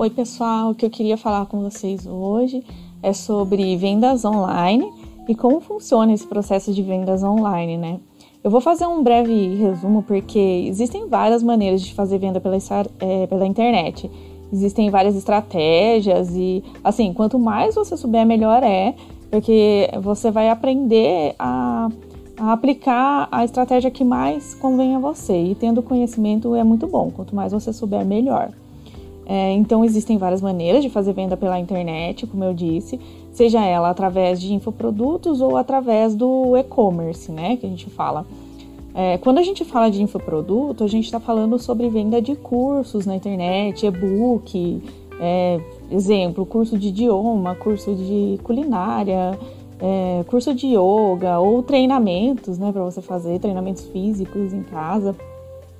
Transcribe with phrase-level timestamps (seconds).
[0.00, 2.64] Oi, pessoal, o que eu queria falar com vocês hoje
[3.02, 4.90] é sobre vendas online
[5.28, 8.00] e como funciona esse processo de vendas online, né?
[8.42, 12.56] Eu vou fazer um breve resumo porque existem várias maneiras de fazer venda pela,
[12.98, 14.10] é, pela internet.
[14.50, 18.94] Existem várias estratégias e, assim, quanto mais você souber, melhor é,
[19.30, 21.90] porque você vai aprender a,
[22.38, 25.36] a aplicar a estratégia que mais convém a você.
[25.36, 28.50] E tendo conhecimento é muito bom, quanto mais você souber, melhor.
[29.26, 32.98] É, então, existem várias maneiras de fazer venda pela internet, como eu disse,
[33.32, 38.26] seja ela através de infoprodutos ou através do e-commerce, né, que a gente fala.
[38.92, 43.06] É, quando a gente fala de infoproduto, a gente está falando sobre venda de cursos
[43.06, 44.82] na internet, e-book,
[45.20, 45.60] é,
[45.90, 49.38] exemplo, curso de idioma, curso de culinária,
[49.80, 55.14] é, curso de yoga ou treinamentos, né, para você fazer treinamentos físicos em casa.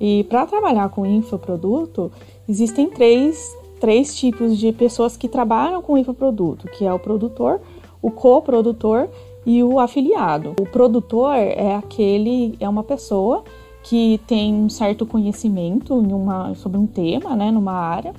[0.01, 2.11] E para trabalhar com infoproduto,
[2.49, 7.61] existem três, três tipos de pessoas que trabalham com infoproduto, que é o produtor,
[8.01, 9.07] o coprodutor
[9.45, 10.55] e o afiliado.
[10.59, 13.43] O produtor é aquele, é uma pessoa
[13.83, 18.11] que tem um certo conhecimento uma, sobre um tema, né, numa área,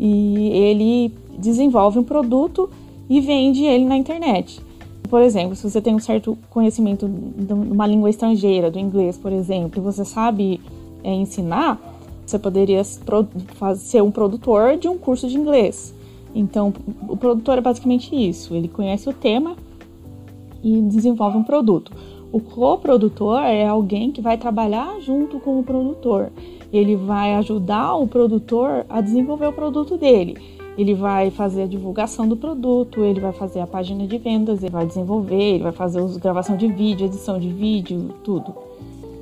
[0.00, 2.70] e ele desenvolve um produto
[3.08, 4.62] e vende ele na internet.
[5.10, 9.32] Por exemplo, se você tem um certo conhecimento de uma língua estrangeira, do inglês, por
[9.32, 10.58] exemplo, e você sabe
[11.02, 11.80] é, ensinar,
[12.24, 15.94] você poderia ser um produtor de um curso de inglês.
[16.34, 16.72] Então,
[17.08, 19.56] o produtor é basicamente isso: ele conhece o tema
[20.62, 21.92] e desenvolve um produto.
[22.30, 26.30] O coprodutor é alguém que vai trabalhar junto com o produtor.
[26.70, 30.36] Ele vai ajudar o produtor a desenvolver o produto dele.
[30.76, 34.70] Ele vai fazer a divulgação do produto, ele vai fazer a página de vendas, ele
[34.70, 38.54] vai desenvolver, ele vai fazer a gravação de vídeo, edição de vídeo, tudo.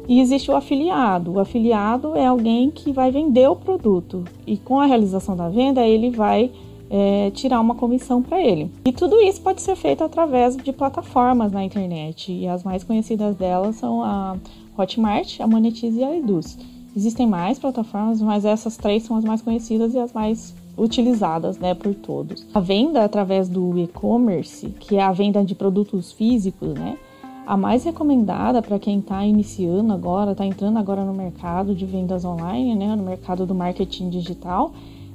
[0.08, 1.32] E existe o afiliado.
[1.32, 5.84] O afiliado é alguém que vai vender o produto e com a realização da venda
[5.84, 6.50] ele vai
[6.88, 8.70] é, tirar uma comissão para ele.
[8.84, 12.32] E tudo isso pode ser feito através de plataformas na internet.
[12.32, 14.36] E as mais conhecidas delas são a
[14.78, 16.58] Hotmart, a Monetize e a Eduz.
[16.96, 21.74] Existem mais plataformas, mas essas três são as mais conhecidas e as mais utilizadas né,
[21.74, 22.46] por todos.
[22.54, 26.96] A venda através do e-commerce, que é a venda de produtos físicos, né,
[27.46, 32.24] a mais recomendada para quem está iniciando agora, está entrando agora no mercado de vendas
[32.24, 34.72] online, né, no mercado do marketing digital,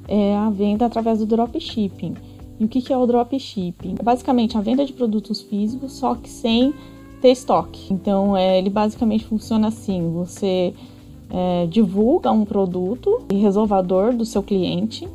[0.08, 2.16] é a venda através do dropshipping.
[2.58, 3.96] E o que, que é o dropshipping?
[4.00, 6.74] É basicamente a venda de produtos físicos, só que sem
[7.22, 7.94] ter estoque.
[7.94, 10.74] Então, é, ele basicamente funciona assim: você
[11.30, 15.08] é, divulga um produto e resolvador do seu cliente,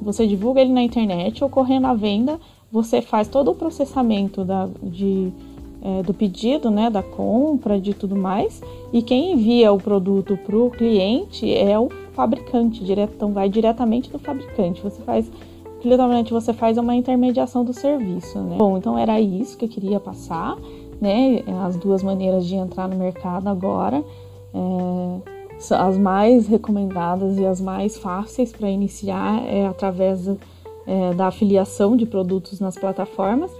[0.00, 5.32] você divulga ele na internet, ocorrendo a venda, você faz todo o processamento da, de
[5.84, 8.62] é, do pedido, né, da compra, de tudo mais.
[8.90, 12.82] E quem envia o produto para o cliente é o fabricante,
[13.14, 14.80] então vai diretamente do fabricante.
[14.82, 15.30] Você faz,
[15.84, 18.56] literalmente, você faz uma intermediação do serviço, né?
[18.56, 20.56] Bom, então era isso que eu queria passar,
[21.00, 21.42] né?
[21.66, 24.02] As duas maneiras de entrar no mercado agora.
[24.54, 25.34] É,
[25.70, 30.28] as mais recomendadas e as mais fáceis para iniciar é através
[30.86, 33.50] é, da afiliação de produtos nas plataformas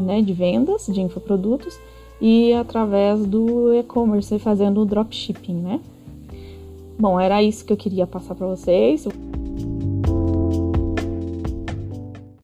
[0.00, 1.78] né, de vendas de infoprodutos
[2.20, 5.80] e através do e-commerce fazendo o dropshipping, né?
[6.98, 9.06] Bom, era isso que eu queria passar para vocês.